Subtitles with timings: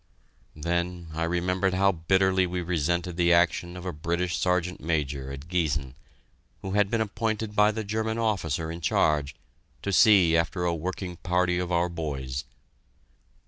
[0.55, 5.47] Then I remembered how bitterly we resented the action of a British Sergeant Major at
[5.47, 5.93] Giessen,
[6.63, 9.35] who had been appointed by the German officer in charge
[9.83, 12.45] to see after a working party of our boys.